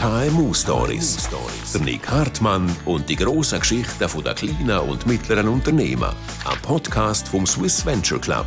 [0.00, 1.28] KMU Stories.
[1.74, 6.14] Der Nick Hartmann und die grossen Geschichten der kleinen und mittleren Unternehmen.
[6.46, 8.46] Ein Podcast vom Swiss Venture Club.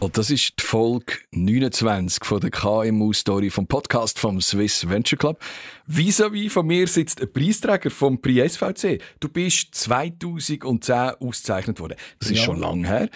[0.00, 5.40] Und das ist die Folge 29 von der KMU-Story vom Podcast vom Swiss Venture Club.
[5.86, 9.00] Vis-à-vis von mir sitzt ein Preisträger vom Prix SVC.
[9.20, 11.94] Du bist 2010 ausgezeichnet worden.
[12.18, 12.44] Das ist ja.
[12.44, 13.08] schon lange her.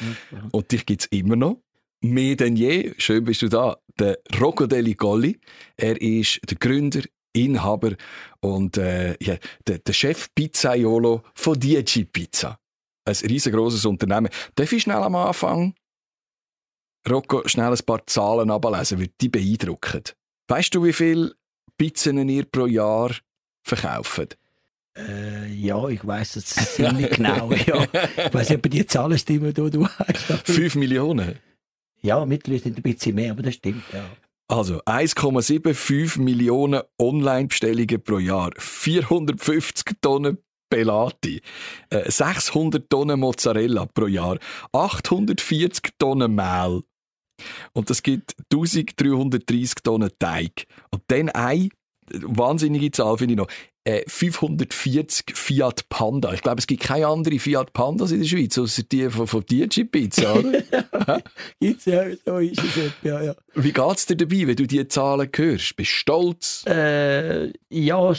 [0.52, 1.65] Und dich gibt es immer noch.
[2.02, 5.40] Mehr denn je, schön bist du da, der Rocco Deli Golli.
[5.76, 7.02] Er ist der Gründer,
[7.32, 7.96] Inhaber
[8.40, 12.58] und äh, ja, der, der Chef Pizzaiolo von Dieci Pizza.
[13.04, 14.30] Ein riesengroßes Unternehmen.
[14.54, 15.74] Darf ich schnell am Anfang
[17.08, 20.02] Rocco, schnell ein paar Zahlen ablesen, weil die beeindrucken.
[20.48, 21.32] Weißt du, wie viele
[21.78, 23.12] Pizzen ihr pro Jahr
[23.62, 24.36] verkauft?
[24.96, 27.52] Äh, ja, ich weiß es ziemlich genau.
[27.52, 27.86] Ja.
[28.26, 30.50] Ich weiß nicht, ob die Zahlen stimmen, die du hast.
[30.50, 31.38] 5 Millionen?
[32.06, 34.04] Ja, mittlerweile sind ein bisschen mehr, aber das stimmt, ja.
[34.48, 40.38] Also 1,75 Millionen Online-Bestellungen pro Jahr, 450 Tonnen
[40.70, 41.40] Pelati,
[41.90, 44.38] 600 äh, Tonnen Mozzarella pro Jahr,
[44.72, 46.82] 840 Tonnen Mehl,
[47.72, 50.66] und das gibt 1330 Tonnen Teig.
[50.90, 51.68] Und dann eine
[52.10, 53.48] wahnsinnige Zahl finde ich noch.
[54.06, 56.32] 540 äh, Fiat Panda.
[56.32, 59.44] Ich glaube, es gibt keine anderen Fiat Pandas in der Schweiz, außer die von, von
[59.46, 60.62] Dieci Pizza, oder?
[61.60, 63.34] Gibt's ja, so ist es ja, ja.
[63.54, 65.76] Wie geht's dir dabei, wenn du diese Zahlen hörst?
[65.76, 66.64] Bist du stolz?
[66.66, 68.12] Äh, ja,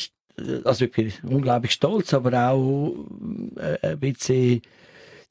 [0.63, 2.95] also ich bin unglaublich stolz, aber auch
[3.57, 4.61] äh, ein bisschen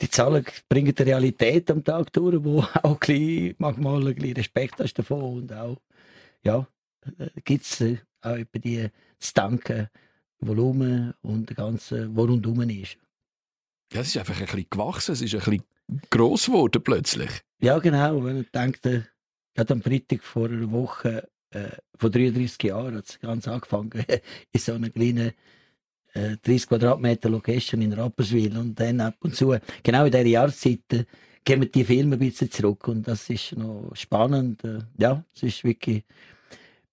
[0.00, 4.80] die Zahlen bringen die Realität am Tag durch, wo auch ein manchmal ein bisschen Respekt
[4.80, 5.78] hast davon und auch,
[6.42, 6.66] ja,
[7.18, 9.88] äh, gibt es äh, auch über die zu danken,
[10.40, 12.98] Volumen und das Ganze, was rundum ist.
[13.92, 15.64] Ja, es ist einfach ein bisschen gewachsen, es ist ein bisschen
[16.10, 17.30] gross geworden plötzlich.
[17.60, 18.24] Ja, genau.
[18.24, 19.02] Wenn man denkt, äh,
[19.54, 23.92] gerade am Freitag vor einer Woche, äh, vor 33 Jahren hat es ganz angefangen,
[24.52, 25.32] in so einer kleinen
[26.14, 30.80] 30 äh, Quadratmeter Location in Rapperswil und dann ab und zu, genau in dieser Jahreszeit,
[30.92, 31.04] äh,
[31.46, 34.64] kommen die Filme ein bisschen zurück und das ist noch spannend.
[34.64, 36.04] Äh, ja, es ist wirklich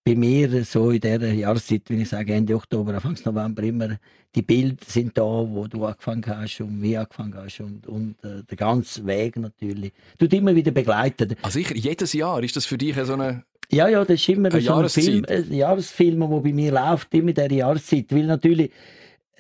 [0.04, 3.98] bei mir so in dieser Jahreszeit, wenn ich sage Ende Oktober, Anfang November immer,
[4.36, 8.44] die Bilder sind da, wo du angefangen hast und wie angefangen hast und, und äh,
[8.44, 9.94] der ganze Weg natürlich.
[10.18, 11.38] Du immer wieder begleitet.
[11.42, 14.52] Also sicher, jedes Jahr ist das für dich so eine ja, ja, das ist immer
[14.62, 18.70] so ein Film, ein Jahresfilm, der bei mir läuft, immer in dieser Jahreszeit, weil natürlich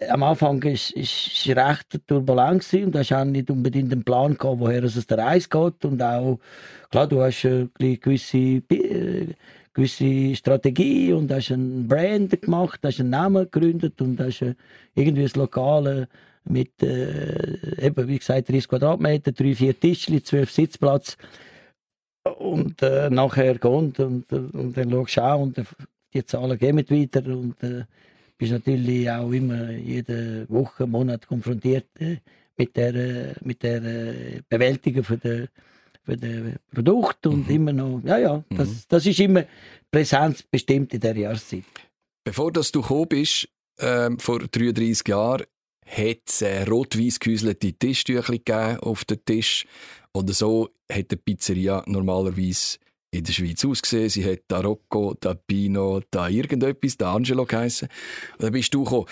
[0.10, 0.94] am Anfang war es
[1.48, 5.50] recht turbulent und du hast auch nicht unbedingt einen Plan gehabt, woher es der Reise
[5.50, 6.40] geht und auch,
[6.90, 9.28] klar, du hast eine gewisse, äh,
[9.74, 14.46] gewisse Strategie und hast einen Brand gemacht, hast einen Namen gegründet und hast
[14.96, 16.08] irgendwie das Lokale
[16.46, 21.18] mit, äh, eben, wie gesagt, 30 Quadratmeter, drei, vier Tischchen, zwölf Sitzplatz
[22.24, 25.62] und äh, nachher geht und, und dann schaust du auch und
[26.14, 27.84] die Zahlen gehen weiter und äh,
[28.38, 32.18] bist natürlich auch immer jede Woche, Monat konfrontiert äh,
[32.58, 35.48] mit der, mit der äh, Bewältigung von der,
[36.04, 37.56] von der Produkt und mhm.
[37.56, 38.78] immer noch, ja, ja, das, mhm.
[38.88, 39.46] das ist immer
[39.92, 41.64] Präsenz bestimmt in der Jahreszeit.
[42.24, 43.48] Bevor das du gekommen bist,
[43.80, 45.44] ähm, vor 33 Jahren,
[45.86, 49.66] hat es äh, rot-weiß gehäuselte Tischtücher auf dem Tisch.
[50.12, 52.78] Und so hat die Pizzeria normalerweise
[53.12, 54.10] in der Schweiz ausgesehen.
[54.10, 57.88] Sie hat da Rocco, da Pino, da irgendetwas, da Angelo geheißen.
[58.34, 59.08] Und dann bist du gekommen.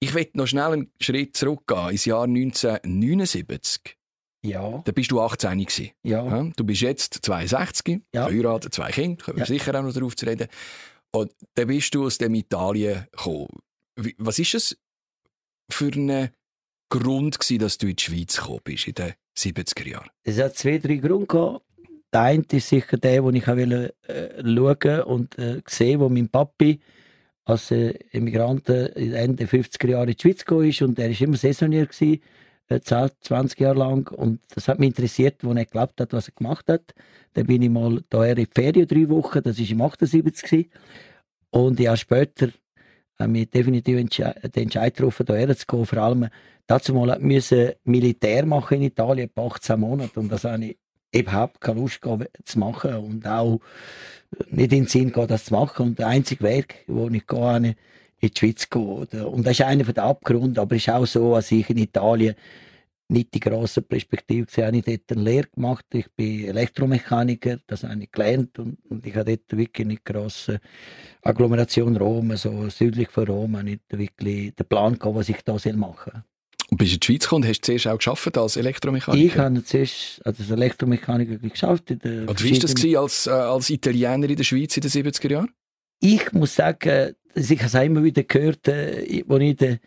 [0.00, 3.96] Ich will noch schnell einen Schritt zurückgehen ins Jahr 1979.
[4.42, 4.82] Ja.
[4.84, 5.90] Da bist du 18 gewesen.
[6.02, 6.50] Ja.
[6.56, 8.26] Du bist jetzt 62, ja.
[8.26, 9.46] verheiratet, zwei Kinder, können wir ja.
[9.46, 10.48] sicher auch noch darauf zu reden.
[11.12, 13.48] Und dann bist du aus dem Italien gekommen.
[14.18, 14.78] Was ist es
[15.70, 16.30] für ein
[16.88, 20.10] Grund gewesen, dass du in die Schweiz gekommen bist in den 70er Jahren?
[20.24, 21.64] Es hat zwei, drei Gründe gehabt.
[22.12, 26.28] Der eine ist sicher der, den ich wollte, äh, schauen und äh, sehen, wo mein
[26.28, 26.80] Papi
[27.44, 31.36] als äh, Emigrant Ende 50er Jahre in die Schweiz gekommen ist und er war immer
[31.36, 32.20] Saisonier gewesen,
[32.68, 36.34] äh, 20 Jahre lang und das hat mich interessiert, wo er glaubt hat, was er
[36.34, 36.94] gemacht hat.
[37.34, 40.70] Dann bin ich mal da in die Ferien drei Wochen, das war im 78 gewesen.
[41.50, 42.48] und ein Jahr später
[43.18, 45.86] haben wir definitiv entsche den Entscheid getroffen, hierher zu gehen.
[45.86, 46.28] Vor allem
[46.66, 50.78] dazu mal müssen Militär machen in Italien, 18 Monate und das habe ich
[51.14, 52.00] überhaupt keine Lust
[52.44, 53.60] zu machen und auch
[54.50, 55.88] nicht in den Sinn gehabt, das zu machen.
[55.88, 57.76] Und der einzige Weg, wo ich gehe,
[58.22, 59.26] in die Schweiz gehe.
[59.26, 62.34] Und das ist einer der Abgründe, aber es ist auch so, als ich in Italien
[63.08, 64.78] nicht die grosse Perspektive gesehen habe.
[64.78, 65.84] Ich dort eine Lehre gemacht.
[65.92, 70.60] Ich bin Elektromechaniker, das habe ich gelernt und, und ich habe dort wirklich eine grosse
[71.22, 76.12] Agglomeration Rom, so südlich von Rom, nicht wirklich den Plan gehabt, was ich da machen
[76.12, 76.22] soll.
[76.70, 79.24] Und bist du in die Schweiz gekommen und hast du zuerst auch geschafft als Elektromechaniker?
[79.26, 81.90] Ich habe zuerst als Elektromechaniker geschafft.
[81.90, 85.50] und wie war das als, äh, als Italiener in der Schweiz in den 70er Jahren?
[86.00, 89.78] Ich muss sagen, ich habe es immer wieder gehört, äh, wo ich in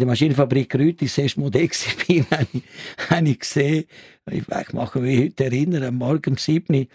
[0.00, 2.62] der Maschinenfabrik Rüti das erste Modell war, habe ich,
[3.10, 3.84] habe ich gesehen,
[4.30, 6.86] ich, ich mache mich heute erinnern, am Morgen um 7 Uhr,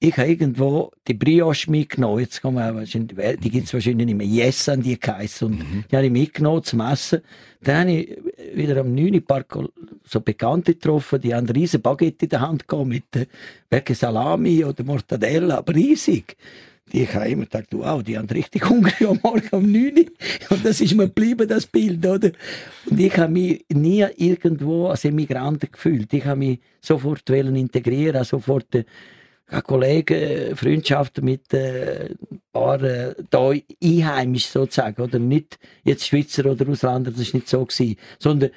[0.00, 2.20] ich habe irgendwo die Brioche mitgenommen.
[2.20, 4.26] Jetzt kann man die gibt es wahrscheinlich nicht mehr.
[4.26, 5.48] Yes an die geheißen.
[5.48, 5.84] Und mhm.
[5.90, 7.20] die habe ich mitgenommen zum Essen.
[7.60, 8.18] Dann habe ich
[8.54, 9.24] wieder am 9.
[9.24, 9.58] Park
[10.04, 14.64] so Bekannte getroffen, die haben eine riesen Baguette in der Hand gehabt mit äh, Salami
[14.64, 16.36] oder Mortadella, aber riesig.
[16.92, 20.04] Ich habe immer gedacht, wow, die haben richtig Hunger am Morgen um 9 Uhr.
[20.50, 22.30] Und das ist mir geblieben, das Bild, oder?
[22.86, 26.12] Und ich habe mich nie irgendwo als Emigrant gefühlt.
[26.12, 28.84] Ich habe mich sofort integrieren, sofort äh,
[29.62, 33.52] Kollegen, Freundschaften mit äh, ein paar äh, da
[34.36, 38.50] sozusagen, oder nicht jetzt Schweizer oder Ausländer, das ist nicht so gewesen, sondern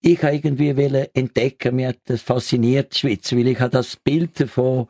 [0.00, 3.96] ich habe irgendwie wollen entdecken, mir hat das fasziniert, die Schweiz, weil ich habe das
[3.96, 4.88] Bild von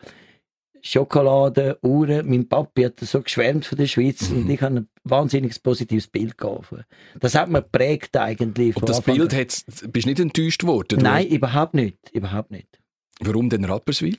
[0.84, 4.36] Schokolade, Uhren, mein Papi hat so geschwärmt von der Schweiz mhm.
[4.38, 6.74] und ich habe ein wahnsinniges positives Bild gehabt.
[7.20, 8.76] Das hat mir geprägt eigentlich.
[8.76, 11.00] Und das Bild hat, bist du nicht enttäuscht worden?
[11.00, 12.80] Nein, überhaupt nicht, überhaupt nicht.
[13.20, 14.18] Warum denn Rapperswil?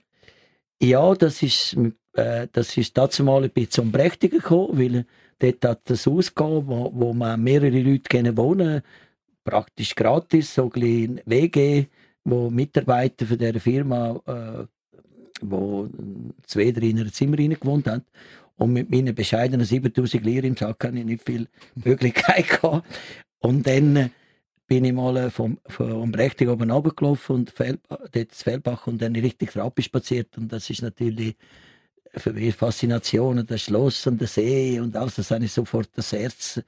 [0.81, 1.77] Ja, das ist,
[2.13, 5.05] äh, das ist dazu mal ein bisschen zum Prächtigen gekommen, weil
[5.39, 8.81] dort hat das ausgegeben, wo, wo man mehrere Leute können wohnen,
[9.43, 11.87] praktisch gratis, so ein WG,
[12.23, 14.65] wo Mitarbeiter von dieser Firma, äh,
[15.49, 15.89] wo
[16.45, 18.03] zwei, drei in einem Zimmer gewohnt haben.
[18.55, 22.87] Und mit meinen bescheidenen 7000 Lira im Sack hatte ich nicht viel Möglichkeit gehabt.
[23.39, 24.09] Und dann äh,
[24.67, 29.15] bin ich mal äh, vom, vom Rechtig oben runtergelaufen und dort ins Feldbach und dann
[29.15, 30.37] richtig drauf spaziert.
[30.37, 31.35] Und das ist natürlich
[32.15, 35.89] für mich Faszination und das Schloss und der See und alles, das habe ich sofort
[35.95, 36.61] das Herz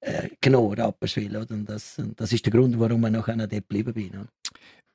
[0.00, 1.36] äh, genommen, Rapperswil.
[1.36, 1.50] Oder?
[1.50, 4.10] Und das, das ist der Grund, warum ich nachher dort geblieben bin.
[4.10, 4.28] Oder?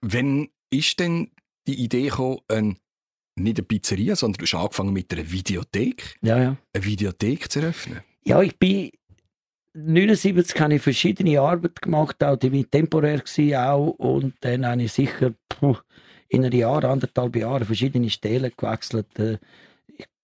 [0.02, 1.32] Wenn ist denn
[1.68, 2.78] die Idee gekommen, ein,
[3.40, 6.18] nicht eine Pizzeria, sondern du hast angefangen mit einer Videothek?
[6.22, 6.58] Ja, ja.
[6.74, 8.02] Eine Videothek zu eröffnen?
[8.24, 8.92] Ja, ich bin
[9.74, 13.22] 1979 habe ich verschiedene Arbeiten gemacht, auch die war temporär
[13.72, 15.34] auch, und dann habe ich sicher
[16.30, 19.20] in einem Jahr, anderthalb Jahren verschiedene Stellen gewechselt.
[19.20, 19.38] Äh,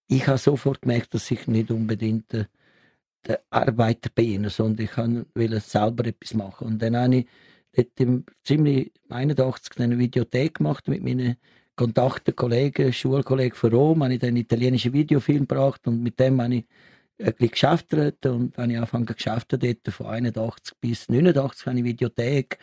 [0.07, 2.45] ich, habe sofort gemerkt, dass ich nicht unbedingt äh,
[3.25, 4.97] der Arbeiter bin, sondern ich
[5.35, 6.67] will selber etwas machen.
[6.67, 7.27] Und dann habe ich
[7.73, 11.37] dort im ziemlich 81 eine Videothek gemacht mit meinen
[11.75, 16.41] Kontakten, Kollegen, Schulkollegen von Rom, habe ich dann einen italienischen Videofilm gebracht und mit dem
[16.41, 16.65] habe ich
[17.19, 21.83] ein bisschen geschäftet und habe ich angefangen zu dort von 81 bis 89 habe ich
[21.83, 22.59] Videothek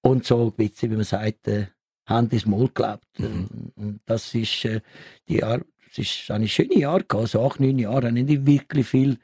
[0.00, 1.66] und so ein bisschen, wie man sagt, äh,
[2.06, 3.06] Hand ins Maul gelebt.
[3.18, 3.72] Mhm.
[3.76, 4.80] Und das ist äh,
[5.28, 8.46] die Jahr, das ist eine schöne Jahre gehabt, so acht, neun Jahre, habe ich nicht
[8.46, 9.18] wirklich viel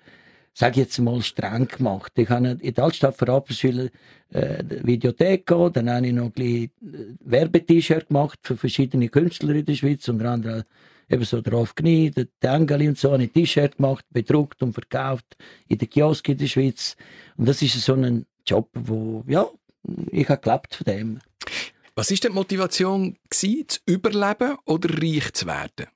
[0.55, 2.13] sage ich jetzt mal, streng gemacht.
[2.17, 3.91] Ich habe in der Altstadt für Rapperswil
[4.31, 6.69] äh, Videothek gehabt, dann habe ich noch ein äh,
[7.21, 10.63] Werbet-T-Shirt gemacht für verschiedene Künstler in der Schweiz, unter anderem
[11.11, 15.37] eben so drauf Knie, der Engel und so, ein T-Shirt gemacht, bedruckt und verkauft
[15.69, 16.97] in der Kiosk in der Schweiz.
[17.37, 19.49] Und das ist so ein Job, wo, ja,
[20.11, 21.19] ich habe gelebt von dem.
[21.95, 25.87] Was war denn die Motivation gewesen, zu überleben oder reich zu werden?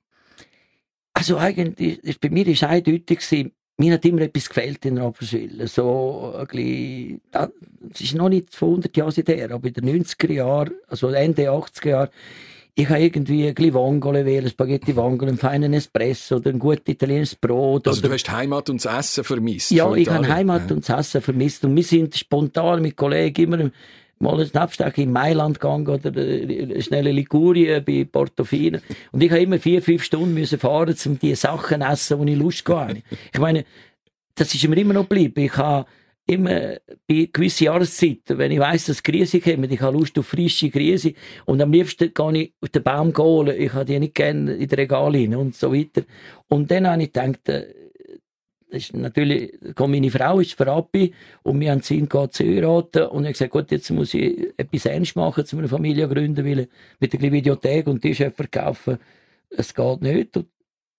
[1.13, 3.21] Also eigentlich, bei mir war es eindeutig,
[3.79, 5.65] mir hat immer etwas gefällt in Rapperswil.
[5.67, 10.31] So ein bisschen, das ist noch nicht von 100 Jahren her, aber in den 90er
[10.33, 12.11] Jahren, also Ende 80er Jahre,
[12.75, 16.87] ich habe irgendwie ein bisschen Vongole wählen, Spaghetti Vongole, einen feinen Espresso oder ein gutes
[16.87, 17.87] italienisches Brot.
[17.87, 18.09] Also oder...
[18.09, 19.71] du hast Heimat und das Essen vermisst?
[19.71, 20.75] Ja, ich habe Heimat ja.
[20.75, 21.63] und das Essen vermisst.
[21.65, 23.71] Und wir sind spontan mit Kollegen immer
[24.19, 28.79] mal einen Abstecher in Mailand gegangen oder eine schnelle Ligurien bei Portofino.
[29.11, 32.33] Und ich habe immer vier, fünf Stunden müssen fahren, um die Sachen zu essen, die
[32.33, 33.01] ich Lust hatte.
[33.33, 33.65] Ich meine,
[34.35, 35.41] das ist mir immer noch geblieben.
[35.41, 35.85] Ich habe
[36.29, 40.69] immer bei gewissen Jahreszeiten, wenn ich weiss, dass Grieße kommen, ich habe Lust auf frische
[40.69, 41.13] Grieße
[41.45, 44.67] und am liebsten gehe ich auf den Baum holen, ich habe die nicht gerne in
[44.67, 46.03] den Regal und so weiter.
[46.47, 47.65] Und dann habe ich gedacht, äh,
[48.69, 53.31] ist natürlich, meine Frau ist Frappi und wir haben gehabt zu heiraten und ich habe
[53.33, 56.67] gesagt, gut, jetzt muss ich etwas ernst machen, zu einer Familie gründen, weil
[56.99, 58.97] mit der Videothek und T-Shirt verkaufen,
[59.49, 60.37] es geht nicht.
[60.37, 60.47] Und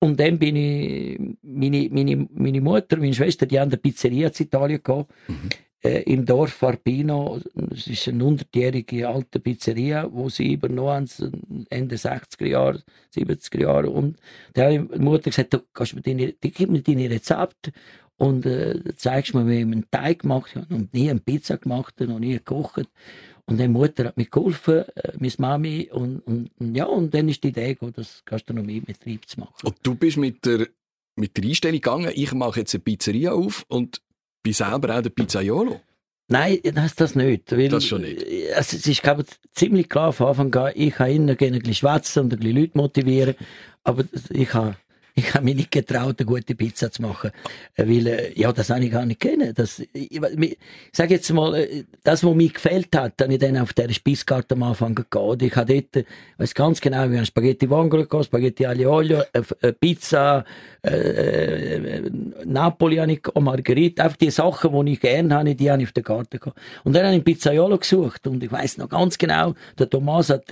[0.02, 4.34] und dann bin ich, meine, meine, meine Mutter, meine Schwester, die haben eine Pizzeria in
[4.46, 5.50] Italien gehabt, mhm.
[5.82, 7.40] Äh, im Dorf Farpino.
[7.72, 12.82] Es ist eine 100-jährige alte Pizzeria, wo sie übernommen haben, Ende 60er Jahre,
[13.14, 13.90] 70er Jahre.
[13.90, 14.18] Und
[14.54, 17.72] da hat die Mutter gesagt, du kannst mir deine, gib mir deine Rezepte
[18.16, 20.74] und äh, zeigst mir, wie ich einen Teig gemacht habe.
[20.74, 22.88] Und nie eine Pizza gemacht, noch nie gekocht.
[23.46, 25.90] Und die Mutter hat mir geholfen, äh, meine Mami.
[25.90, 29.54] Und, und, ja, und dann ist die Idee gekommen, das Gastronomiebetrieb zu machen.
[29.64, 30.68] Und du bist mit der,
[31.16, 34.02] mit der Einstellung gegangen, ich mache jetzt eine Pizzeria auf und
[34.42, 35.80] bin selber auch der Pizzaiolo?
[36.28, 37.50] Nein, das, das nicht.
[37.50, 38.24] Weil, das schon nicht?
[38.54, 41.62] Also, es ist, glaube ich, ziemlich klar von Anfang an, ich kann ihnen gerne ein
[41.62, 43.34] bisschen schwätzen und ein bisschen Leute motivieren,
[43.82, 44.76] aber ich habe
[45.14, 47.30] Ich habe mich nicht getraut, eine gute Pizza zu machen.
[47.74, 49.52] Äh, weil, äh, ja, das habe ich gar nicht kennen.
[49.54, 50.58] Das, ich, ich
[50.92, 54.54] sage jetzt mal, äh, das, was mir gefällt hat, habe ich dann auf der Speiskarte
[54.54, 55.38] am Anfang gegangen.
[55.40, 56.06] Ich habe dort,
[56.38, 60.44] weiß ganz genau, wir haben Spaghetti Vongolo gehabt, Spaghetti Aglio Olio, äh, Pizza,
[60.82, 62.02] äh,
[62.44, 64.04] Napoli habe ich gehabt, Margherita.
[64.04, 66.58] Einfach die Sachen, die ich gerne habe, die habe ich auf der Karte gehabt.
[66.84, 68.26] Und dann habe ich Pizzaiolo gesucht.
[68.26, 70.50] Und ich weiß noch ganz genau, der Thomas hat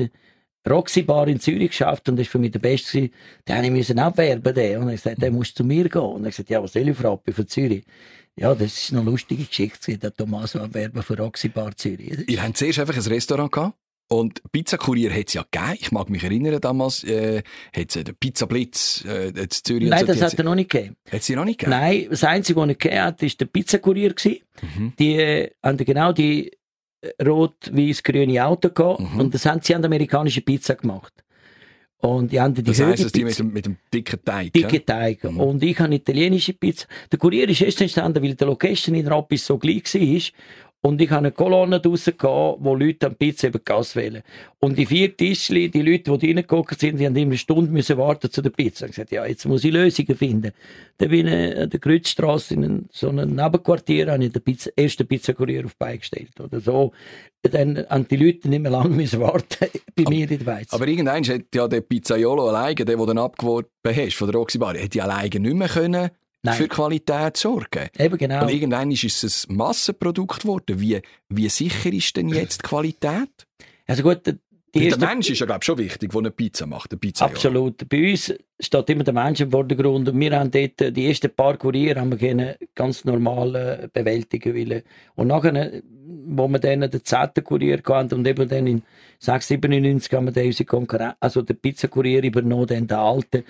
[0.68, 3.10] Roxy Bar in Zürich geschafft und das war für mich der Beste.
[3.46, 4.54] Den musste ich abwerben.
[4.54, 4.78] Den.
[4.78, 6.02] Und er gesagt, der muss zu mir gehen.
[6.02, 7.84] Und er gesagt, ja, was soll ich fragen von Zürich?
[8.36, 12.28] Ja, das ist eine lustige Geschichte, der Tommaso abwerben für Roxy Bar Zürich.
[12.28, 13.74] Ihr habt zuerst einfach ein Restaurant gehabt?
[14.10, 15.76] Und Pizzakurier hat es ja gegeben.
[15.80, 17.42] Ich mag mich erinnern, damals äh,
[17.76, 19.90] hat es den Pizza Blitz äh, in Zürich.
[19.90, 20.96] Nein, so, das hat er noch nicht gegeben.
[21.10, 21.78] Hat es noch nicht gegeben?
[21.78, 24.14] Nein, das Einzige, was er gegeben hat, war der Pizzakurier.
[24.62, 24.92] Mhm.
[24.98, 26.57] Die äh, haben genau die
[27.24, 29.20] rot-weiß-grüne Auto gehabt mhm.
[29.20, 31.12] und das haben sie an der amerikanischen Pizza gemacht.
[32.00, 34.52] Und die haben die das heisst, die mit dem, mit dem dicken Teig?
[34.52, 35.24] Dicken Teig.
[35.24, 35.40] Mhm.
[35.40, 36.86] Und ich habe italienische Pizza.
[37.10, 40.20] Der Kurier ist erst entstanden, weil die Location in Rappis so gleich war.
[40.80, 44.22] Und ich habe eine Kolonne draussen gehabt, wo Leute am Pizza über Gas wählen.
[44.60, 47.98] Und die vier Tischli, die Leute, die reingeguckt sind, die haben immer eine Stunde müssen
[47.98, 48.86] warten zu der Pizza.
[48.86, 50.52] Ich gesagt, ja, jetzt muss ich Lösungen finden.
[50.98, 55.06] Dann bin ich an der Grützstrasse in so einem Nebenquartier, habe ich den Pizza, ersten
[55.06, 56.38] Pizzakurier auf beigestellt.
[56.40, 56.92] Oder so.
[57.42, 60.72] Dann haben die Leute nicht mehr lange müssen warten bei aber, mir in der Weiz.
[60.72, 64.38] Aber irgendwann hat ja der Pizzaiolo alleine, der, den du dann abgeworben hast von der
[64.38, 66.10] Roxy Bar, hätte ja alleine nicht mehr können
[66.42, 66.54] Nein.
[66.54, 67.88] für Qualität sorgen.
[67.98, 68.42] Eben genau.
[68.42, 70.80] Und irgendwann ist es ein Massenprodukt geworden.
[70.80, 73.46] Wie, wie sicher ist denn jetzt die Qualität?
[73.86, 74.22] Also gut,
[74.72, 74.98] erste...
[74.98, 76.92] Der Mensch ist ja, glaube schon wichtig, der eine Pizza macht.
[76.92, 77.82] Eine Pizza Absolut.
[77.82, 77.86] Ja.
[77.90, 80.08] Bei uns steht immer der Mensch im Vordergrund.
[80.08, 84.82] Und wir haben dort die ersten paar Kurier haben wir ganz normal äh, bewältigen wollen.
[85.14, 85.82] Und nachher,
[86.26, 88.82] wo wir dann den zehnten Kurier hatten und eben dann in
[89.18, 93.44] 697 haben wir dann unsere Konkurrenz, also den Pizzakurier übernommen, dann den alten.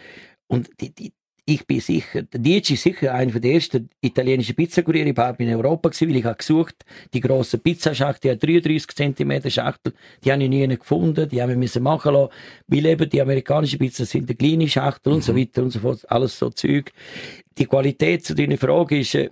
[0.46, 1.12] Und die, die,
[1.48, 5.88] ich bin sicher, der Dietsch ist sicher einer der ersten italienischen Pizzakuriere überhaupt in Europa
[5.88, 10.50] gewesen, weil ich habe gesucht, die grossen Pizzaschachtel, die 33 cm Schachtel, die habe ich
[10.50, 12.32] nie gefunden, die haben wir müssen machen lassen,
[12.66, 15.16] weil eben die amerikanischen Pizzen sind eine kleine Schachtel mhm.
[15.16, 15.38] und so mhm.
[15.38, 16.92] weiter und so fort, alles so Zeug.
[17.56, 19.30] Die Qualität zu deiner Frage ist, äh,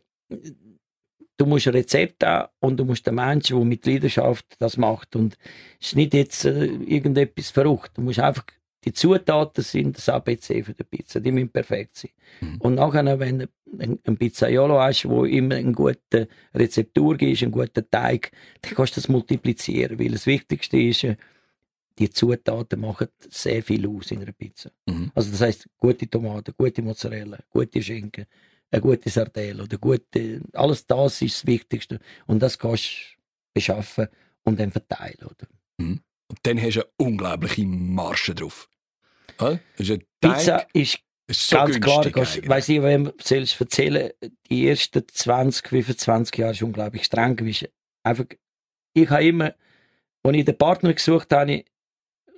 [1.37, 5.17] du musst ein Rezept haben und du musst den Menschen, der mit Leidenschaft das macht
[5.17, 5.37] und
[5.79, 8.47] es ist nicht jetzt äh, irgendetwas verrückt, du musst einfach
[8.87, 12.13] die Zutaten sind das ABC für die Pizza, die müssen perfekt sein.
[12.41, 12.57] Mhm.
[12.61, 17.91] Und nachher, wenn du ein Pizzaiolo hast, wo immer eine gute Rezeptur gibt, einen guten
[17.91, 18.31] Teig,
[18.63, 21.17] dann kannst du das multiplizieren, weil das Wichtigste ist, äh,
[21.99, 24.71] die Zutaten machen sehr viel aus in einer Pizza.
[24.87, 25.11] Mhm.
[25.15, 28.27] Also das heißt gute Tomaten, gute Mozzarella, gute Schinken,
[28.71, 33.21] eine gute Sardelle oder gute, alles das ist das Wichtigste und das kannst du
[33.55, 34.07] beschaffen
[34.45, 35.25] und dann verteilen.
[35.25, 35.49] Oder?
[35.79, 36.01] Mhm.
[36.29, 38.69] Und dann hast du eine unglaubliche Marge drauf.
[39.77, 44.11] Ist Pizza ist, ist so ganz klar, ich weiß nicht, wem sollst erzählen,
[44.49, 47.69] die ersten 20, 25 Jahre ist unglaublich streng gewesen.
[48.03, 48.27] Einfach,
[48.95, 49.55] ich habe immer,
[50.23, 51.65] als ich den Partner gesucht habe,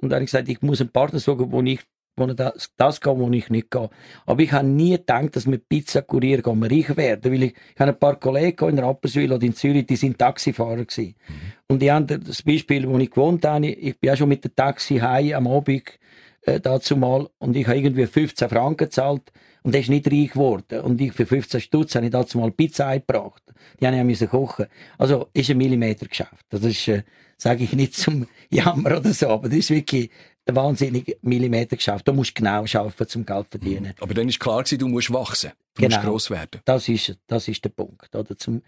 [0.01, 1.81] und dann habe ich gesagt, ich muss einen Partner suchen, wo ich
[2.19, 3.89] wo das, das geht, wo ich nicht gehe.
[4.27, 7.53] Aber ich habe nie gedacht, dass mit Pizza Kurier gehen wir reich werden, weil ich,
[7.53, 11.15] ich habe ein paar Kollegen in Rapperswil oder in Zürich, die sind Taxifahrer gewesen.
[11.29, 11.35] Mhm.
[11.69, 14.55] Und die haben das Beispiel, wo ich gewohnt habe, ich bin ja schon mit dem
[14.55, 15.99] Taxi heim am Abend
[16.43, 20.33] äh, dazu mal und ich habe irgendwie 15 Franken gezahlt und der ist nicht reich
[20.33, 20.81] geworden.
[20.81, 23.43] Und ich für 15 Stutz habe ich dazu mal Pizza eingebracht.
[23.81, 24.67] Die habe ich müssen kochen.
[24.97, 26.47] Also ist ein Millimeter geschafft.
[26.51, 27.03] Das ist, äh,
[27.37, 30.11] sage ich nicht zum Jammer oder so, aber das ist wirklich
[30.47, 32.09] ein wahnsinnig Millimeter geschafft.
[32.09, 33.95] Du musst genau arbeiten, zum Geld verdienen.
[34.01, 35.53] Aber dann ist klar gewesen, du musst wachsen.
[35.75, 36.61] Du genau, musst gross werden.
[36.65, 38.15] Das ist, das ist der Punkt.
[38.15, 38.63] Oder zum,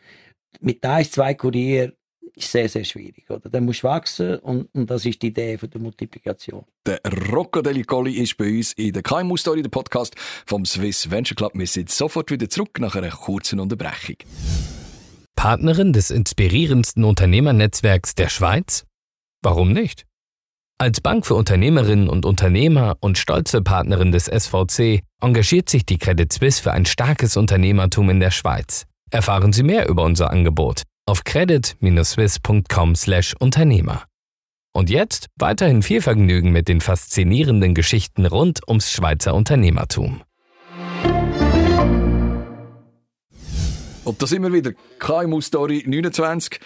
[0.61, 1.93] mit eins, zwei Kurier
[2.35, 3.29] ist sehr, sehr schwierig.
[3.29, 3.49] Oder?
[3.49, 6.65] Dann musst du wachsen und, und das ist die Idee von der Multiplikation.
[6.87, 10.15] Der Rocco Delicoli ist bei uns in der KMU Story, der Podcast
[10.47, 11.53] vom Swiss Venture Club.
[11.55, 14.17] Wir sind sofort wieder zurück nach einer kurzen Unterbrechung.
[15.37, 18.85] Partnerin des inspirierendsten Unternehmernetzwerks der Schweiz?
[19.43, 20.05] Warum nicht?
[20.79, 26.33] Als Bank für Unternehmerinnen und Unternehmer und stolze Partnerin des SVC engagiert sich die Credit
[26.33, 28.87] Suisse für ein starkes Unternehmertum in der Schweiz.
[29.11, 34.05] Erfahren Sie mehr über unser Angebot auf credit-swiss.com/Unternehmer.
[34.73, 40.23] Und jetzt weiterhin viel Vergnügen mit den faszinierenden Geschichten rund ums Schweizer Unternehmertum.
[44.05, 44.71] Und da sind wir wieder.
[45.01, 46.61] KMU Story 29.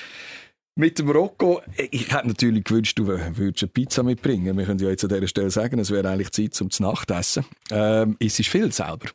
[0.77, 4.59] Mit dem Rocco, ich hätte natürlich gewünscht, du würdest eine Pizza mitbringen.
[4.59, 7.47] Wir können ja jetzt an dieser Stelle sagen, es wäre eigentlich Zeit zum Nachtessen.
[7.71, 9.07] Ähm, isst du viel selber?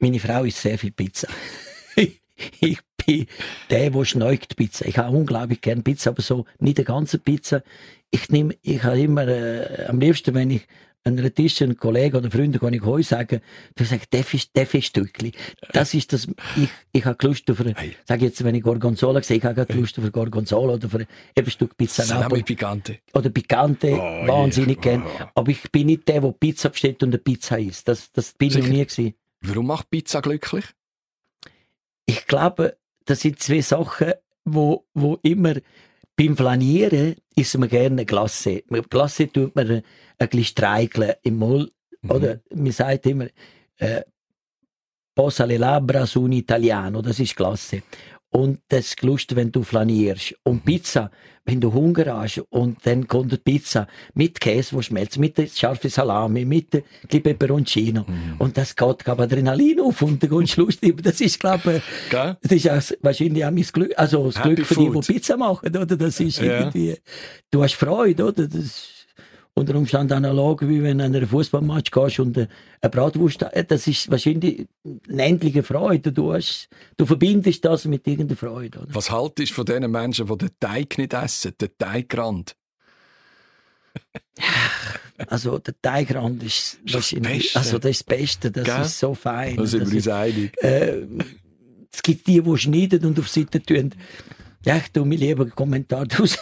[0.00, 1.26] Meine Frau isst sehr viel Pizza.
[2.60, 3.26] ich bin
[3.70, 4.86] der, der schneugt Pizza.
[4.86, 7.62] Ich habe unglaublich gerne Pizza, aber so nicht eine ganze Pizza.
[8.10, 10.66] Ich nehme, ich habe immer, äh, am liebsten, wenn ich
[11.02, 13.40] einem Tisch einen Kollegen oder Freund, kann ich heute sagen,
[13.74, 15.32] du sagst, der Fisch, der Fischstückli.
[15.72, 17.74] Das ist das, ich, ich habe Lust auf eine,
[18.06, 21.06] sag jetzt, wenn ich Gorgonzola sehe, ich habe Lust auf eine Gorgonzola oder auf ein
[21.50, 22.98] Stück Pizza Salami Picante.
[23.14, 24.82] oder Picante, Oh, wahnsinnig je.
[24.82, 25.04] gern.
[25.34, 27.88] Aber ich bin nicht der, der Pizza bestellt und eine Pizza isst.
[27.88, 29.14] Das, das bin ich nie gewesen.
[29.40, 30.66] Warum macht Pizza glücklich?
[32.10, 34.14] Ich glaube, das sind zwei Sachen,
[34.44, 35.54] wo, wo immer
[36.16, 38.64] beim Flanieren isst man gerne Glasse.
[38.90, 41.70] Glasse tut man ein bisschen streicheln im Mund.
[42.02, 42.10] Mhm.
[42.10, 43.28] Oder man sagt immer,
[43.76, 44.02] äh,
[45.14, 47.84] posa le labbra su un italiano, das ist Glasse.
[48.32, 50.36] Und das lustig, wenn du flanierst.
[50.44, 51.10] Und Pizza,
[51.44, 55.90] wenn du Hunger hast und dann kommt die Pizza mit Käse, wo schmelzt, mit scharfen
[55.90, 56.70] Salami, mit
[57.08, 58.04] Peperoncino.
[58.38, 61.02] Und das geht, glaube Adrenalin auf und dann kommst du lustig.
[61.02, 61.82] Das ist, glaube ich,
[62.42, 65.36] das ist auch wahrscheinlich auch mein Glück, also das Happy Glück für die, die Pizza
[65.36, 65.86] machen, oder?
[65.96, 66.60] Das ist Ja.
[66.60, 66.96] irgendwie,
[67.50, 68.46] du hast Freude, oder?
[68.46, 68.99] Das
[69.54, 72.46] unter Umständen analog, wie wenn du an einen Fußballmatch gehst und äh,
[72.80, 74.66] eine Bratwurst, äh, das ist wahrscheinlich
[75.08, 76.12] eine endliche Freude.
[76.12, 78.94] Du hast, du verbindest das mit irgendeiner Freude, oder?
[78.94, 82.56] Was haltest du von den Menschen, die den Teig nicht essen, den Teigrand?
[85.28, 87.58] Also, der Teigrand ist, Das ist das Beste.
[87.58, 88.80] also, das ist das Beste, das Gell?
[88.82, 89.56] ist so fein.
[89.56, 90.62] Da sind Das wir uns ist- einig.
[90.62, 91.02] äh,
[91.92, 93.92] es gibt die, die schneiden und auf Seite tun.
[94.64, 96.38] Ja, tue mir lieber einen Kommentar draus.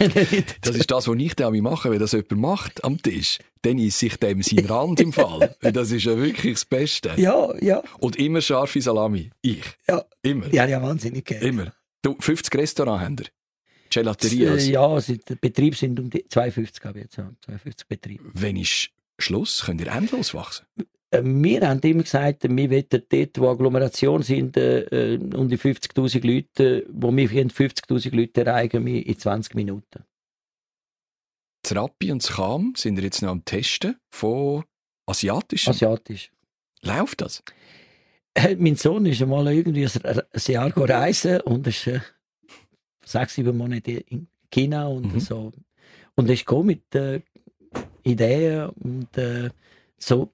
[0.61, 3.39] Das ist das, was ich dann mache, wenn das jemand macht am Tisch.
[3.63, 5.57] Dann ist sich dem sein Rand im Fall.
[5.73, 7.13] Das ist ja wirklich das Beste.
[7.17, 9.31] ja, ja, Und immer scharfe Salami.
[9.43, 9.63] Ich.
[9.89, 10.05] ja.
[10.23, 10.53] Immer.
[10.53, 11.45] Ja, ja, wahnsinnig gerne.
[11.47, 11.73] Immer.
[12.03, 13.27] Du, 50 Restaurants haben wir.
[13.27, 13.31] Äh,
[13.91, 14.67] Gelaterias.
[14.69, 18.25] ja, sie- der Betrieb sind um die 52, habe ich jetzt, ja, 52 Betriebe.
[18.35, 19.63] Wenn ist Schluss?
[19.65, 20.67] Könnt ihr endlos wachsen?
[21.11, 25.59] Äh, Wir haben immer gesagt, wir wollen dort, wo Agglomeration sind, äh, äh, um die
[25.59, 30.05] 50'000 Leute, wo wir wollen 50'000 Leute erreichen wir in 20 Minuten.
[31.63, 34.65] Das Rappi und das Cham sind wir jetzt noch am Testen von
[35.07, 35.71] asiatischen.
[35.71, 36.31] Asiatisch.
[36.83, 37.43] Läuft das?
[38.35, 42.01] Äh, Mein Sohn ist einmal irgendwie ein, Jahr reisen und ist äh,
[43.05, 45.21] sechs, sieben Monate in China und Mhm.
[45.21, 45.53] so.
[46.15, 47.21] Und er ist gekommen mit äh,
[48.05, 49.51] Ideen und äh,
[49.99, 50.33] so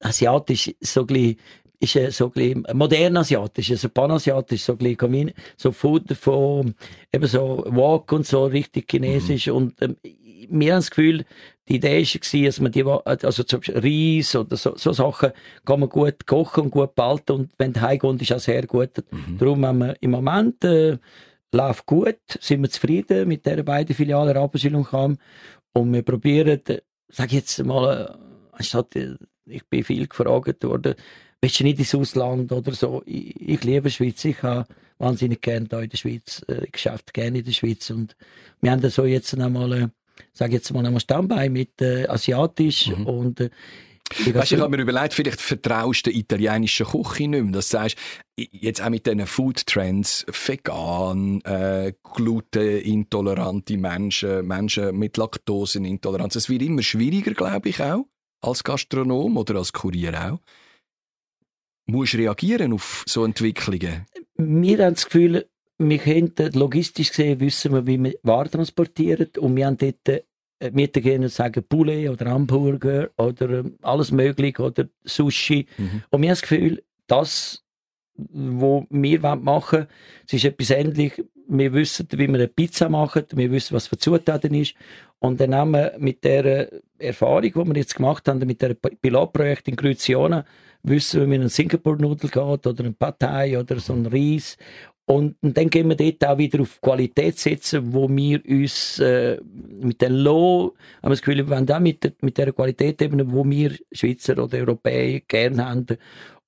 [0.00, 1.36] asiatisch, so ein bisschen,
[1.78, 6.74] ist äh, so ein modern asiatisch, also panasiatisch, so ein so Food von
[7.12, 9.96] eben so Wok und so richtig chinesisch und ähm,
[10.48, 11.24] wir haben das Gefühl,
[11.68, 13.78] die Idee war, dass man die, also zum Beispiel
[14.18, 15.32] Reis oder so, so Sachen
[15.64, 18.90] kann man gut kochen und gut behalten und wenn du heimkommst, ist auch sehr gut.
[19.10, 19.38] Mhm.
[19.38, 20.98] Darum haben wir im Moment äh,
[21.52, 25.18] läuft gut, sind wir zufrieden mit der beiden Filialen Rapperswil und Cham
[25.72, 30.64] und wir probieren, äh, sag ich jetzt mal, äh, anstatt, äh, ich bin viel gefragt
[30.64, 30.94] worden,
[31.40, 33.02] willst du nicht ins Ausland oder so?
[33.06, 34.66] Ich, ich liebe die Schweiz, ich habe
[34.98, 38.16] wahnsinnig gerne hier in der Schweiz, äh, ich geschäft gerne in der Schweiz und
[38.60, 39.88] wir haben da so jetzt einmal, äh,
[40.32, 43.06] sag jetzt mal, einmal Standbein mit äh, Asiatisch Mhm.
[43.06, 43.50] und äh,
[44.24, 47.52] ich Weißt, ich habe mir überlegt, vielleicht vertraust du der italienischen Küche nicht mehr.
[47.52, 47.96] Dass du sagst,
[48.36, 56.36] jetzt auch mit diesen Food-Trends, vegan, äh, glutenintolerante Menschen, Menschen mit Laktoseintoleranz.
[56.36, 58.04] Es wird immer schwieriger, glaube ich auch,
[58.46, 60.38] als Gastronom oder als Kurier auch.
[61.86, 64.06] Musst reagieren auf so Entwicklungen.
[64.36, 65.46] wir haben das Gefühl,
[65.78, 70.22] wir könnten logistisch gesehen wissen wir, wie wir Waren transportieren und wir haben dort äh,
[70.72, 76.02] wir gerne sagen Poulet oder Hamburger oder ähm, alles mögliche oder Sushi Mhm.
[76.10, 77.62] und wir haben das Gefühl, das
[78.16, 79.86] wo wir wollen machen
[80.26, 83.98] es ist etwas ähnlich wir wissen, wie wir eine Pizza machen, wir wissen, was für
[83.98, 84.74] Zutaten ist
[85.18, 89.68] und dann haben wir mit der Erfahrung, die wir jetzt gemacht haben, mit dem Pilotprojekt
[89.68, 90.44] in Grüziona,
[90.82, 94.56] wissen wir, wie ein Singapur-Nudel geht oder ein Pad oder so ein Reis
[95.08, 99.38] und, und dann gehen wir dort auch wieder auf Qualität setzen, wo wir uns äh,
[99.80, 103.00] mit den Low, haben wir das Gefühl, wir wollen auch mit, der- mit der Qualität
[103.02, 105.86] eben, wo wir Schweizer oder Europäer gerne haben.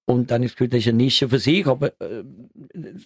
[0.08, 2.24] Und dann ich das das ist eine Nische für sich, aber äh,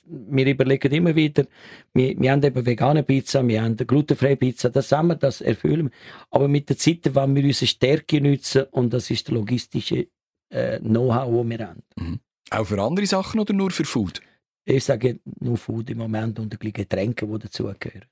[0.07, 1.47] wir überlegen immer wieder,
[1.95, 5.41] wir, wir haben eben vegane Pizza, wir haben eine glutenfreie Pizza, das haben wir, das
[5.41, 5.91] erfüllen wir.
[6.31, 10.07] Aber mit der Zeit wollen wir unsere Stärke nutzen und das ist der logistische
[10.51, 12.21] äh, Know-how, das wir haben.
[12.51, 14.21] Auch für andere Sachen oder nur für Food?
[14.65, 18.05] Ich sage nur Food im Moment und ein bisschen Getränke, die dazugehören.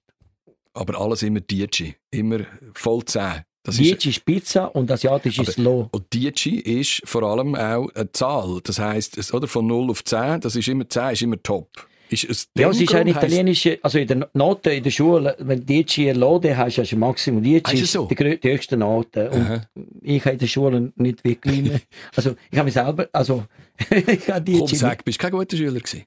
[0.72, 1.94] Aber alles immer Dietschi.
[2.10, 2.40] Immer
[2.74, 3.42] voll zäh.
[3.62, 5.88] Das ist, Dietschi ist Pizza und asiatisch ist Lo.
[5.92, 8.60] und Dietschi ist vor allem auch eine Zahl.
[8.64, 11.68] Das heisst, es, oder von 0 auf 10, das ist immer 10, ist immer top.
[12.08, 15.64] Ist es Ja, es ist ein italienischer, also in der Note in der Schule, wenn
[15.64, 17.42] Dietschi erlode hast, hast du Maximum.
[17.42, 18.06] Dietschi Ah, ist ist so?
[18.06, 19.30] die, die höchste Note.
[19.30, 19.60] Und Aha.
[20.02, 21.80] ich habe in der Schule nicht wirklich mehr,
[22.16, 23.44] also ich habe mich selber, also
[23.90, 26.04] ich habe Komm, Dietschi sag, bist du kein guter Schüler gewesen?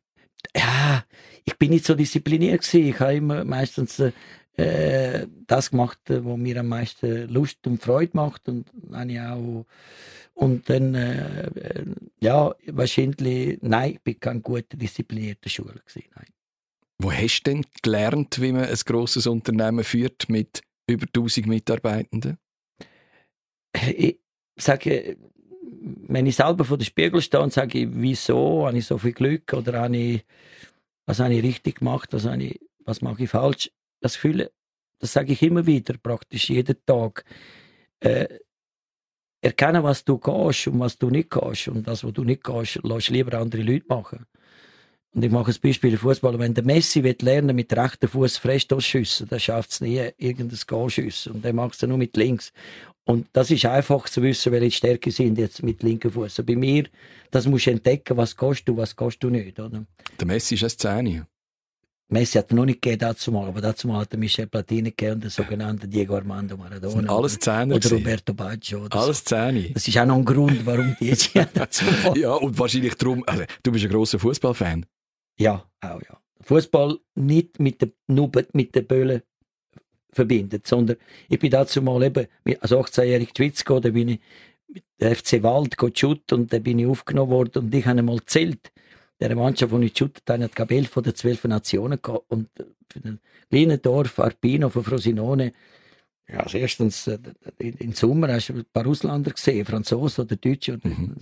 [0.57, 1.03] ja,
[1.45, 2.87] ich bin nicht so diszipliniert gewesen.
[2.89, 4.11] Ich habe immer meistens äh,
[4.55, 9.65] äh, das gemacht, was mir am meisten Lust und Freude macht und habe auch
[10.35, 11.85] und dann äh, äh,
[12.19, 16.27] ja wahrscheinlich nein, ich bin kein guter disziplinierter Schüler gewesen, nein.
[16.99, 22.37] Wo hast du denn gelernt, wie man ein grosses Unternehmen führt mit über 1000 Mitarbeitenden?
[23.87, 24.19] Ich
[24.55, 25.17] sage,
[25.81, 29.51] wenn ich selber vor dem Spiegel stehe und sage, wieso habe ich so viel Glück
[29.53, 30.25] oder habe ich,
[31.05, 33.71] was habe ich richtig gemacht, was, habe ich, was mache ich falsch,
[34.03, 34.51] das Gefühl,
[34.99, 37.25] das sage ich immer wieder, praktisch jeden Tag.
[37.99, 38.27] Äh,
[39.43, 41.67] erkennen, was du kannst und was du nicht kannst.
[41.67, 44.25] Und das, was du nicht kannst, lass lieber andere Leute machen.
[45.13, 46.39] Und ich mache ein Beispiel im Fußball.
[46.39, 50.59] Wenn der Messi will lernen mit rechten Fuß Freistoß schiessen, dann schafft es nie, irgendein
[50.65, 51.33] Goal schiessen.
[51.33, 52.51] Und der macht es nur mit links.
[53.05, 56.41] Und das ist einfach zu wissen, welche Stärke sind jetzt mit linken Fuß.
[56.45, 56.85] Bei mir,
[57.29, 59.59] das musst du entdecken, was kannst du, was kannst du nicht.
[59.59, 59.85] Oder?
[60.19, 61.27] Der Messi ist eine Szene.
[62.09, 65.13] Messi hat noch nicht gegeben dazu mal, aber dazu mal hat er Michel Platini gegeben
[65.13, 67.01] und den sogenannten Diego Armando Maradona.
[67.01, 68.85] Das alles Zähne Oder Roberto Baggio.
[68.89, 69.69] Alles Zähne.
[69.73, 72.17] Das ist auch noch ein Grund, warum die jetzt dazu mal.
[72.17, 74.85] Ja, und wahrscheinlich darum, also, du bist ein grosser Fußballfan.
[75.37, 76.19] Ja, auch ja.
[76.41, 79.21] Fußball nicht mit der, nur mit den Böllen
[80.11, 80.97] verbindet, sondern
[81.29, 82.27] ich bin dazu mal eben
[82.59, 84.19] als 18-jähriger in die Schweiz gegangen, da bin ich
[84.67, 88.17] mit der FC Wald shooten und da bin ich aufgenommen worden und ich habe mal
[88.17, 88.71] gezählt,
[89.27, 92.49] der Mannschaft, die ich shootet habe, hat elf von den zwölf Nationen gehabt und
[92.91, 95.53] für den kleinen Dorf Arpino von Frosinone
[96.29, 97.19] ja, also erstens, äh,
[97.59, 100.73] im Sommer hast du ein paar Ausländer gesehen, Franzosen oder Deutsche.
[100.73, 101.15] Oder, mhm.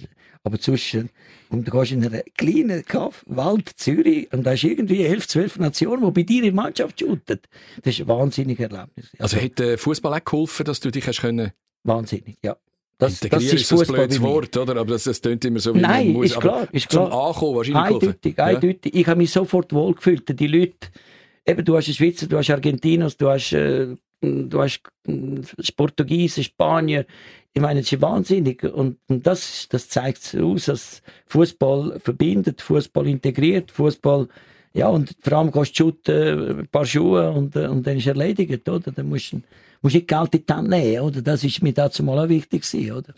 [0.44, 1.10] Aber zwischen,
[1.50, 5.58] und du gehst in einen kleinen Kaff, Wald, Zürich, und da hast irgendwie elf, zwölf
[5.58, 7.40] Nationen, die bei dir in der Mannschaft shooten.
[7.82, 9.10] Das ist ein wahnsinniges Erlebnis.
[9.18, 11.52] Also, also hat der Fußball auch geholfen, dass du dich hast können?
[11.84, 12.56] Wahnsinnig, ja.
[13.02, 14.78] Das, das ist, ist ein blödes Wort, oder?
[14.78, 16.28] Aber das, das klingt immer so, wie Nein, man muss.
[16.28, 17.10] ist klar, ist klar.
[17.10, 18.94] Zum Ankommen wahrscheinlich Eindeutig, eindeutig.
[18.94, 20.40] Ich habe mich sofort wohlgefühlt.
[20.40, 20.76] Die Leute,
[21.44, 25.42] eben, du hast Schweizer, du hast Argentinos, du hast äh, du hast hm,
[25.76, 27.08] Portugiesen, Spanier.
[27.54, 28.64] Ich meine, das ist wahnsinnig.
[28.64, 34.28] Und, das, das zeigt aus, dass Fußball verbindet, Fußball integriert, Fußball,
[34.74, 38.68] ja, und vor allem kannst du shooten, ein paar Schuhe und, und dann ist erledigt,
[38.70, 38.92] oder?
[38.92, 39.42] Dann musst du,
[39.82, 41.22] musst nicht Geld in die Hand nehmen, oder?
[41.22, 43.14] Das ist mir dazu mal auch wichtig gewesen, oder?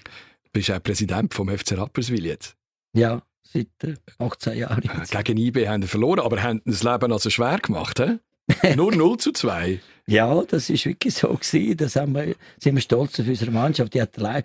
[0.51, 2.55] Bist du auch Präsident vom FC Rapperswil jetzt?
[2.93, 3.67] Ja, seit
[4.17, 4.81] 18 äh, Jahren.
[5.09, 8.17] Gegen IB haben sie verloren, aber haben das Leben also schwer gemacht, he?
[8.75, 9.79] Nur 0 zu 2.
[10.05, 11.77] Ja, das ist wirklich so gewesen.
[11.77, 13.93] Das haben wir, sind wir stolz auf unsere Mannschaft.
[13.93, 14.43] Die hat allein,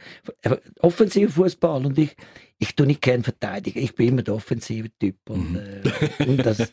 [0.80, 2.14] offensiver Fußball und ich,
[2.58, 3.82] ich tue nicht gerne verteidigen.
[3.82, 5.58] Ich bin immer der offensive Typ und, mhm.
[5.58, 6.70] äh, und das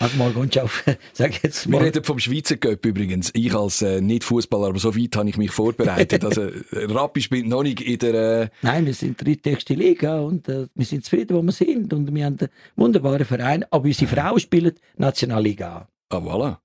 [0.00, 1.80] manchmal ganz auf, sag jetzt mal.
[1.80, 3.30] Wir reden vom Schweizer Cup übrigens.
[3.34, 6.24] Ich als äh, nicht Fußballer, aber so weit habe ich mich vorbereitet.
[6.24, 8.42] also Rappi spielt noch nicht in der.
[8.42, 12.14] Äh Nein, wir sind drittechste Liga und äh, wir sind zufrieden, wo wir sind und
[12.14, 13.64] wir haben einen wunderbaren Verein.
[13.70, 15.88] Aber unsere Frauen spielen Nationalliga.
[16.10, 16.58] Ah voilà.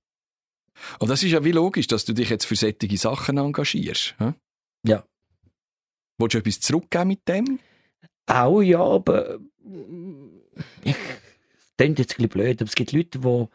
[0.98, 4.14] Und das ist ja wie logisch, dass du dich jetzt für solche Sachen engagierst.
[4.18, 4.32] He?
[4.86, 5.04] Ja.
[6.18, 7.58] Wolltest du etwas zurückgeben mit dem?
[8.26, 9.38] Auch ja, aber
[10.82, 10.96] ich
[11.78, 13.48] denke jetzt ein blöd, aber es gibt Leute, die,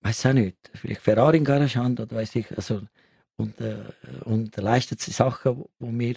[0.00, 2.82] weiß auch nicht, vielleicht Ferrari in Garage haben oder weiß ich, also,
[3.36, 3.84] und, äh,
[4.24, 6.16] und leistet sie Sachen, wo mir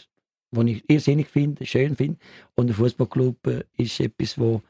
[0.51, 2.17] wo ich irrsinnig finde, schön finde.
[2.55, 4.61] Und der Fußballclub äh, ist etwas, wo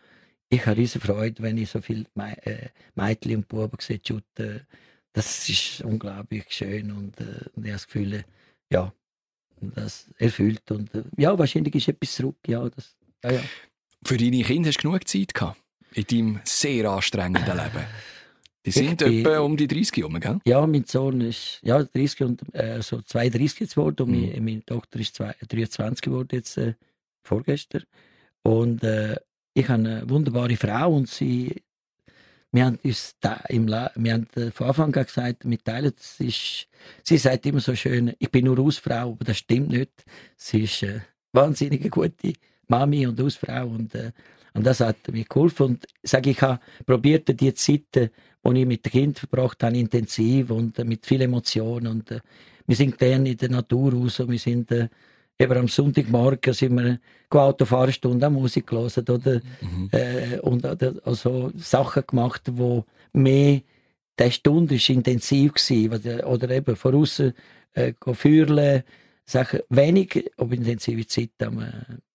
[0.49, 4.65] ich habe riesige Freude, wenn ich so viele Me äh, Mädchen und Buben sehe, shooten
[5.13, 7.23] das ist unglaublich schön und, äh,
[7.55, 8.23] und ich habe das Gefühl,
[8.71, 8.93] ja,
[9.61, 13.41] das erfüllt und äh, ja, wahrscheinlich ist etwas zurück, ja, das, ja, ja.
[14.03, 15.59] Für deine Kinder hast du genug Zeit gehabt
[15.93, 17.85] in deinem sehr anstrengenden Leben?
[18.65, 20.39] Die sind ich, etwa um die 30 herum, gell?
[20.45, 24.29] Ja, mein Sohn ist ja, 30 und äh, so 32 jetzt geworden und mhm.
[24.29, 26.75] meine, meine, Tochter ist zwei, 23 geworden jetzt äh,
[27.23, 27.83] vorgestern.
[28.43, 29.15] Und äh,
[29.53, 31.63] ich habe eine wunderbare Frau und sie
[32.51, 36.67] wir haben uns da im La wir haben von Anfang an gesagt, wir teilen, ist,
[37.03, 39.91] sie sagt immer so schön, ich bin nur Hausfrau, aber das stimmt nicht.
[40.35, 42.33] Sie ist eine wahnsinnig gute
[42.67, 44.11] Mami und Hausfrau und, äh,
[44.53, 45.65] und das hat mir geholfen.
[45.65, 48.09] Und sage ich habe probiert die Zeiten,
[48.43, 52.19] die ich mit dem Kind verbracht habe, intensiv und äh, mit viel Emotion und äh,
[52.65, 54.89] wir sind gerne in der Natur raus und wir sind äh,
[55.39, 56.99] eben am Sonntagmorgen sind wir
[57.29, 59.89] Autofahrstunde auch Musik gelesen oder, mhm.
[59.91, 60.65] äh, und
[61.05, 63.61] also Sachen gemacht, wo mehr
[64.19, 67.21] die Stunde ist intensiv war oder eben voraus
[67.73, 68.83] äh, führen
[69.25, 71.29] Sachen wenig, aber intensive Zeit.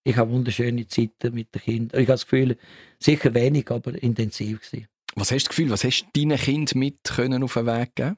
[0.03, 2.01] Ich habe wunderschöne Zeiten mit den Kindern.
[2.01, 2.57] Ich habe das Gefühl,
[2.99, 4.89] sicher wenig, aber intensiv gewesen.
[5.15, 7.95] Was hast du das Gefühl, was hast du deinen Kind mit können auf den Weg
[7.95, 8.17] geben?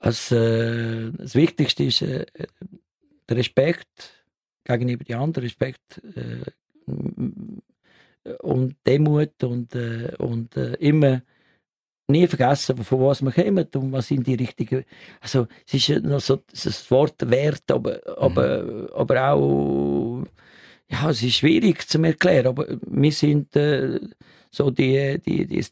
[0.00, 2.26] Also, äh, das Wichtigste ist, äh,
[3.30, 4.24] Respekt
[4.64, 6.92] gegenüber den anderen, Respekt äh,
[8.42, 11.22] und Demut und, äh, und äh, immer
[12.08, 14.84] nie vergessen, von was wir kommen und was sind die richtigen.
[15.20, 18.88] Also, es ist noch so das Wort Wert, aber, aber, mhm.
[18.94, 20.24] aber auch,
[20.90, 24.00] ja, es ist schwierig zu erklären, aber wir sind äh,
[24.50, 25.64] so die, die, die,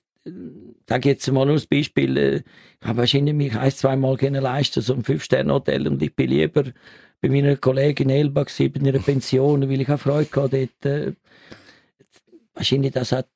[0.87, 2.37] sage jetzt mal nur das Beispiel, äh,
[2.81, 6.65] ich habe wahrscheinlich mich ein, zweimal leisten, so ein Fünf-Sterne-Hotel und ich bin lieber
[7.21, 10.87] bei meiner Kollegin Elba gewesen, bei ihrer Pension, weil ich auch Freude hatte dort.
[10.87, 11.13] Äh,
[12.55, 13.29] wahrscheinlich das hat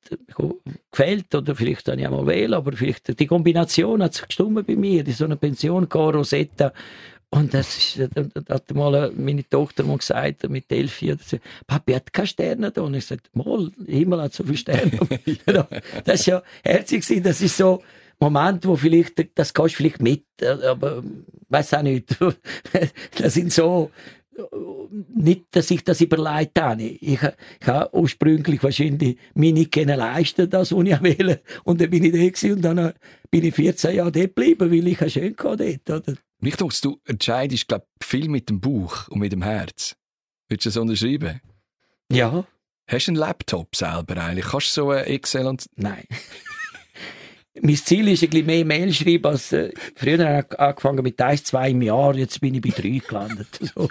[0.91, 4.75] gefällt oder vielleicht dann ja mal wählen, aber vielleicht die Kombination hat sich gestummt bei
[4.75, 6.73] mir, in so einer Pension, Rosetta
[7.33, 11.19] und das ist, da hat mal meine Tochter mal gesagt, mit elf Jahren,
[11.65, 12.81] Papi hat keine Sterne da.
[12.81, 14.91] Und ich sagte, mal, der Himmel hat so viele Sterne.
[16.03, 17.23] das ist ja herzig gewesen.
[17.23, 17.81] Das ist so
[18.21, 21.03] Moment, wo vielleicht, das gehst du vielleicht mit, aber
[21.49, 22.17] weiß auch nicht.
[23.17, 23.91] das sind so,
[25.13, 26.83] nicht, dass ich das überlegt habe.
[26.83, 31.41] Ich, ich habe ursprünglich wahrscheinlich mir nicht leisten das, was ich wähle.
[31.63, 32.93] Und dann bin ich da gewesen und dann
[33.29, 36.13] bin ich 14 Jahre dort geblieben, weil ich schön dort, oder?
[36.39, 39.95] Mich denkst du entscheidest, glaube viel mit dem Bauch und mit dem Herz.
[40.47, 41.41] Würdest du das unterschreiben?
[42.11, 42.45] Ja.
[42.87, 44.45] Hast du einen Laptop selber eigentlich?
[44.45, 45.65] Kannst du so ein Excel und...
[45.75, 46.05] Nein.
[47.59, 51.19] Mein Ziel ist ein bisschen mehr Mail schreiben als äh, früher habe ich angefangen mit
[51.21, 53.59] eins, zwei im Jahr, jetzt bin ich bei drei gelandet.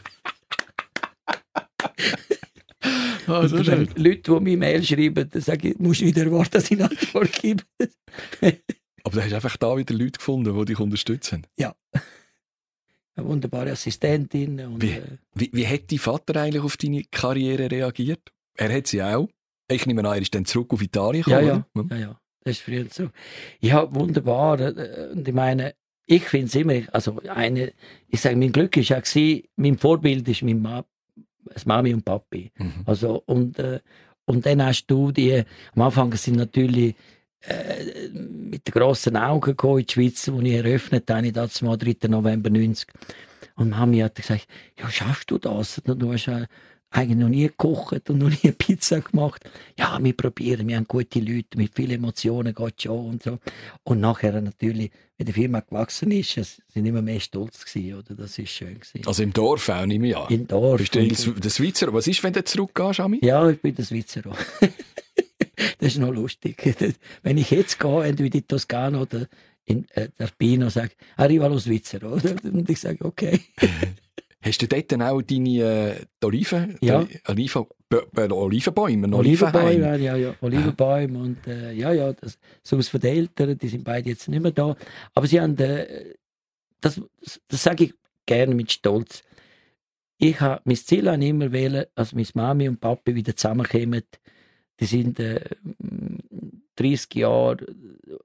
[3.26, 3.34] So.
[3.34, 6.72] Also, Leute, die mir Mail schreiben, dann sage ich, musst du wieder erwarten, dass ich
[6.72, 7.62] eine Antwort gebe.
[9.04, 11.46] Aber du hast einfach da wieder Leute gefunden, die dich unterstützen.
[11.56, 11.74] Ja
[13.20, 14.60] eine wunderbare Assistentin.
[14.60, 18.32] Und, wie, äh, wie, wie hat dein Vater eigentlich auf deine Karriere reagiert?
[18.56, 19.28] Er hat sie auch.
[19.70, 21.46] Ich nehme an, er ist dann zurück auf Italien gekommen.
[21.46, 22.19] Ja, ja, ja, ja.
[22.42, 23.08] Das ist früher so.
[23.60, 24.60] Ja, wunderbar.
[24.60, 25.74] Äh, und ich meine,
[26.06, 27.72] ich finde es immer, also eine,
[28.08, 30.84] ich sage, mein Glück ist auch gewesen, mein Vorbild ist mein Ma
[31.64, 32.50] Mami und Papi.
[32.56, 32.72] Mhm.
[32.84, 33.80] Also, und, äh,
[34.24, 35.42] und dann hast du die,
[35.74, 36.94] am Anfang sind natürlich
[37.42, 42.08] äh, mit den grossen Augen in die Schweiz, wo ich eröffnet habe, das mal 3.
[42.08, 42.88] November 90.
[43.56, 44.46] Und Mami hat gesagt,
[44.78, 45.80] ja, schaffst du das?
[45.84, 46.28] Du hast
[46.90, 49.48] eigentlich noch nie gekocht und noch nie Pizza gemacht.
[49.78, 53.38] Ja, wir probieren, wir haben gute Leute, mit vielen Emotionen geht schon und so.
[53.84, 58.14] Und nachher natürlich, wenn die Firma gewachsen ist, sind immer mehr stolz gewesen, oder?
[58.14, 59.06] Das ist schön gewesen.
[59.06, 60.26] Also im Dorf auch nicht mehr, ja?
[60.28, 60.78] Im Dorf.
[60.78, 60.94] Bist
[61.26, 61.92] du der Schweizer?
[61.92, 63.20] Was ist, wenn du zurückgehst, Ami?
[63.22, 64.22] Ja, ich bin der Schweizer.
[65.78, 66.74] das ist noch lustig.
[67.22, 69.26] Wenn ich jetzt gehe, entweder in Toskana oder
[69.64, 72.18] in äh, Arpino, sage arriva lo Svizzero.
[72.42, 73.40] Und ich sage, okay.
[74.42, 77.06] Hast du dort dann auch deine äh, Oliven, ja.
[77.28, 82.38] Oliven, Olivenbäume, Olivenbäume, ja, ja, Olivenbäume und äh, ja, ja, das,
[82.70, 84.74] Haus von den Eltern, die sind beide jetzt nicht mehr da.
[85.14, 86.14] Aber sie haben, äh,
[86.80, 87.00] das,
[87.48, 89.22] das sage ich gerne mit Stolz.
[90.16, 94.04] Ich habe, mein Ziel an immer wählen, als meine Mami und Papi wieder zusammenkommen,
[94.78, 95.40] die sind äh,
[96.76, 97.58] 30 Jahre,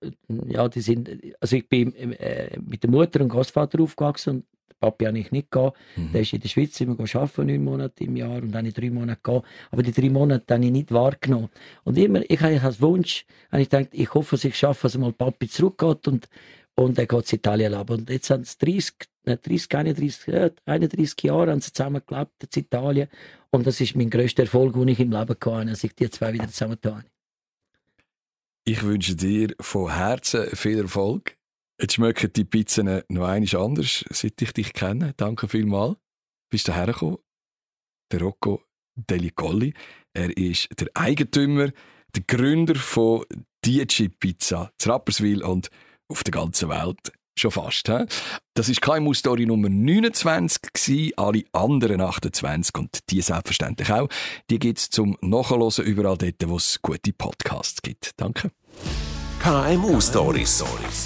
[0.02, 0.12] äh,
[0.48, 1.10] ja, die sind,
[1.42, 4.46] also ich bin äh, mit der Mutter und Großvater aufgewachsen und
[4.80, 5.78] Papi habe ich nicht gehabt.
[5.96, 6.12] Mhm.
[6.12, 9.20] Der ist in der Schweiz immer arbeiten, neun Monate im Jahr und dann drei Monate
[9.22, 9.48] gehabt.
[9.72, 11.50] Aber die drei Monate habe ich nicht wahrgenommen.
[11.84, 14.98] Und immer, ich habe als Wunsch, habe ich gedacht, ich hoffe, dass ich schaffe, dass
[14.98, 16.28] mal Papi zurückgeht und,
[16.76, 18.00] und er geht in Italien leben.
[18.00, 18.94] Und jetzt haben es 30,
[19.26, 23.08] 30, 31, 31 Jahre haben sie zusammen gelebt in Italien.
[23.52, 26.34] Und das ist mein grösster Erfolg, den ich im Leben hatte, dass ich die zwei
[26.34, 27.04] wieder zusammen tue.
[28.68, 31.38] Ich wünsche dir von Herzen viel Erfolg.
[31.80, 35.14] Jetzt schmecken die Pizzen noch einmal anders, seit ich dich kenne.
[35.18, 35.98] Danke vielmals.
[36.50, 37.18] Bist du hergekommen?
[38.12, 38.64] Der Rocco
[38.96, 39.74] Delicolli.
[40.14, 41.72] Er ist der Eigentümer,
[42.16, 43.26] der Gründer von
[43.66, 45.70] DJ Pizza zu Rapperswil und
[46.08, 47.12] auf der ganzen Welt.
[47.38, 47.90] Schon fast.
[47.90, 48.06] He?
[48.54, 54.08] Das ist KMU-Story Nummer 29 gewesen, alle anderen 28 und die selbstverständlich auch.
[54.50, 58.12] Die gibt es zum Nachhören überall dort, wo es gute Podcasts gibt.
[58.16, 58.52] Danke.
[59.46, 60.64] KMU Stories.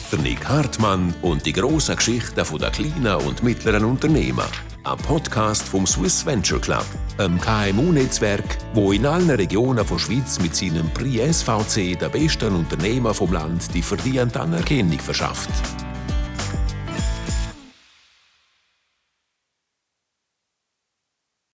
[0.10, 4.46] Der Nick Hartmann und die grossen Geschichten der kleinen und mittleren Unternehmen.
[4.86, 6.86] Ein Podcast vom Swiss Venture Club,
[7.18, 13.14] einem KMU-Netzwerk, wo in allen Regionen der Schweiz mit seinem Prix SVC der besten Unternehmer
[13.14, 15.50] vom Land die verdiente Anerkennung verschafft.